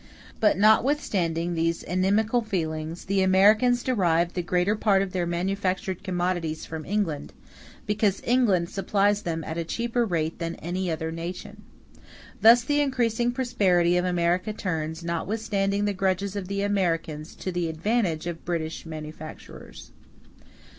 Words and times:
But 0.39 0.57
notwithstanding 0.57 1.53
these 1.53 1.83
inimical 1.83 2.41
feelings, 2.41 3.05
the 3.05 3.21
Americans 3.21 3.83
derive 3.83 4.33
the 4.33 4.41
greater 4.41 4.75
part 4.75 5.03
of 5.03 5.11
their 5.11 5.27
manufactured 5.27 6.01
commodities 6.03 6.65
from 6.65 6.85
England, 6.85 7.33
because 7.85 8.19
England 8.25 8.71
supplies 8.71 9.21
them 9.21 9.43
at 9.43 9.59
a 9.59 9.63
cheaper 9.63 10.03
rate 10.03 10.39
than 10.39 10.55
any 10.55 10.89
other 10.89 11.11
nation. 11.11 11.61
Thus 12.41 12.63
the 12.63 12.81
increasing 12.81 13.31
prosperity 13.31 13.95
of 13.95 14.03
America 14.05 14.53
turns, 14.53 15.03
notwithstanding 15.03 15.85
the 15.85 15.93
grudges 15.93 16.35
of 16.35 16.47
the 16.47 16.63
Americans, 16.63 17.35
to 17.35 17.51
the 17.51 17.69
advantage 17.69 18.25
of 18.25 18.43
British 18.43 18.87
manufactures. 18.87 19.91